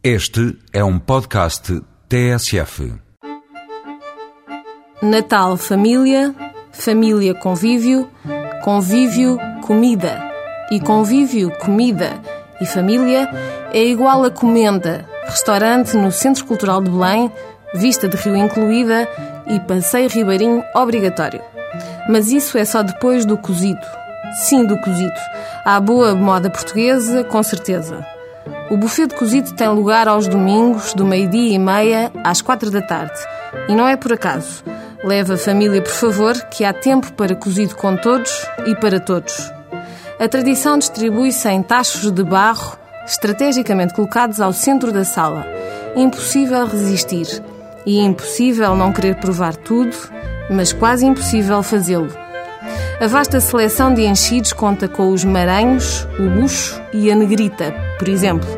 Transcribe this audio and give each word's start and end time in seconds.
Este 0.00 0.56
é 0.72 0.84
um 0.84 0.96
podcast 0.96 1.82
TSF. 2.08 2.94
Natal 5.02 5.56
família, 5.56 6.32
família 6.70 7.34
convívio, 7.34 8.08
convívio 8.62 9.36
comida. 9.66 10.22
E 10.70 10.78
convívio, 10.78 11.50
comida 11.58 12.12
e 12.60 12.64
família 12.64 13.28
é 13.72 13.82
igual 13.82 14.22
a 14.22 14.30
comenda, 14.30 15.04
restaurante 15.24 15.96
no 15.96 16.12
Centro 16.12 16.44
Cultural 16.44 16.80
de 16.80 16.92
Belém, 16.92 17.32
vista 17.74 18.08
de 18.08 18.16
rio 18.18 18.36
incluída 18.36 19.08
e 19.48 19.58
passeio 19.58 20.08
ribeirinho 20.08 20.62
obrigatório. 20.76 21.42
Mas 22.08 22.30
isso 22.30 22.56
é 22.56 22.64
só 22.64 22.84
depois 22.84 23.26
do 23.26 23.36
cozido. 23.36 23.84
Sim, 24.44 24.64
do 24.64 24.78
cozido. 24.80 25.18
À 25.64 25.80
boa 25.80 26.14
moda 26.14 26.48
portuguesa, 26.48 27.24
com 27.24 27.42
certeza. 27.42 28.06
O 28.70 28.76
buffet 28.76 29.06
de 29.06 29.14
cozido 29.14 29.52
tem 29.52 29.68
lugar 29.68 30.06
aos 30.06 30.28
domingos, 30.28 30.92
do 30.92 31.02
meio-dia 31.02 31.54
e 31.54 31.58
meia 31.58 32.12
às 32.22 32.42
quatro 32.42 32.70
da 32.70 32.82
tarde. 32.82 33.18
E 33.66 33.74
não 33.74 33.88
é 33.88 33.96
por 33.96 34.12
acaso. 34.12 34.62
Leva 35.02 35.34
a 35.34 35.38
família, 35.38 35.80
por 35.80 35.92
favor, 35.92 36.34
que 36.50 36.64
há 36.64 36.72
tempo 36.74 37.10
para 37.14 37.34
cozido 37.34 37.74
com 37.76 37.96
todos 37.96 38.30
e 38.66 38.74
para 38.74 39.00
todos. 39.00 39.50
A 40.20 40.28
tradição 40.28 40.76
distribui-se 40.76 41.48
em 41.48 41.62
tachos 41.62 42.10
de 42.12 42.22
barro, 42.22 42.76
estrategicamente 43.06 43.94
colocados 43.94 44.38
ao 44.38 44.52
centro 44.52 44.92
da 44.92 45.04
sala. 45.04 45.46
Impossível 45.96 46.66
resistir. 46.66 47.42
E 47.86 48.00
impossível 48.00 48.74
não 48.74 48.92
querer 48.92 49.14
provar 49.14 49.56
tudo, 49.56 49.96
mas 50.50 50.74
quase 50.74 51.06
impossível 51.06 51.62
fazê-lo. 51.62 52.12
A 53.00 53.06
vasta 53.06 53.40
seleção 53.40 53.94
de 53.94 54.04
enchidos 54.04 54.52
conta 54.52 54.88
com 54.88 55.10
os 55.10 55.24
maranhos, 55.24 56.04
o 56.18 56.28
bucho 56.28 56.82
e 56.92 57.12
a 57.12 57.14
negrita, 57.14 57.72
por 57.96 58.08
exemplo, 58.08 58.48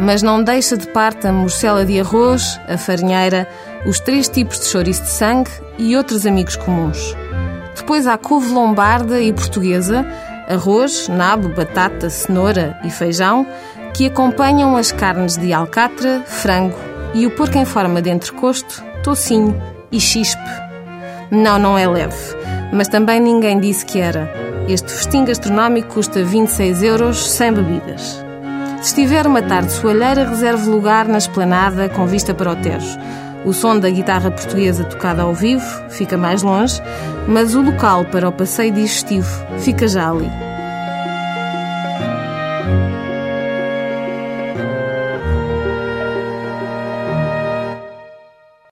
mas 0.00 0.22
não 0.22 0.42
deixa 0.42 0.76
de 0.76 0.86
parte 0.88 1.26
a 1.26 1.32
morcela 1.32 1.84
de 1.84 2.00
arroz, 2.00 2.60
a 2.68 2.76
farinheira, 2.76 3.48
os 3.86 4.00
três 4.00 4.28
tipos 4.28 4.60
de 4.60 4.66
chouriço 4.66 5.02
de 5.02 5.08
sangue 5.08 5.50
e 5.78 5.96
outros 5.96 6.26
amigos 6.26 6.56
comuns. 6.56 7.16
Depois 7.74 8.06
há 8.06 8.16
couve 8.18 8.52
lombarda 8.52 9.20
e 9.20 9.32
portuguesa, 9.32 10.06
arroz, 10.48 11.08
nabo, 11.08 11.48
batata, 11.48 12.10
cenoura 12.10 12.78
e 12.84 12.90
feijão, 12.90 13.46
que 13.94 14.06
acompanham 14.06 14.76
as 14.76 14.92
carnes 14.92 15.36
de 15.36 15.52
alcatra, 15.52 16.22
frango 16.26 16.76
e 17.14 17.26
o 17.26 17.30
porco 17.30 17.58
em 17.58 17.64
forma 17.64 18.00
de 18.00 18.10
entrecosto, 18.10 18.82
tocinho 19.02 19.60
e 19.90 20.00
chispe. 20.00 20.40
Não, 21.30 21.58
não 21.58 21.78
é 21.78 21.86
leve 21.86 22.42
mas 22.72 22.88
também 22.88 23.20
ninguém 23.20 23.60
disse 23.60 23.84
que 23.84 24.00
era. 24.00 24.32
Este 24.66 24.90
festim 24.90 25.24
gastronómico 25.24 25.94
custa 25.94 26.24
26 26.24 26.82
euros 26.82 27.30
sem 27.30 27.52
bebidas. 27.52 28.24
Se 28.82 28.88
estiver 28.88 29.28
uma 29.28 29.40
tarde 29.40 29.70
soalheira, 29.70 30.28
reserve 30.28 30.68
lugar 30.68 31.06
na 31.06 31.18
esplanada 31.18 31.88
com 31.88 32.04
vista 32.04 32.34
para 32.34 32.50
o 32.50 32.56
Tejo. 32.56 32.98
O 33.44 33.52
som 33.52 33.78
da 33.78 33.88
guitarra 33.88 34.28
portuguesa 34.28 34.82
tocada 34.82 35.22
ao 35.22 35.32
vivo 35.32 35.64
fica 35.88 36.16
mais 36.16 36.42
longe, 36.42 36.82
mas 37.28 37.54
o 37.54 37.62
local 37.62 38.04
para 38.06 38.28
o 38.28 38.32
passeio 38.32 38.72
digestivo 38.72 39.30
fica 39.60 39.86
já 39.86 40.10
ali. 40.10 40.51